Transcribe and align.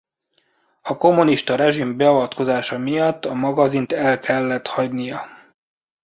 A 0.81 0.97
kommunista 0.97 1.55
rezsim 1.55 1.97
beavatkozása 1.97 2.77
miatt 2.77 3.25
a 3.25 3.33
magazint 3.33 3.91
el 3.93 4.19
kellett 4.19 4.67
hagynia. 4.67 5.19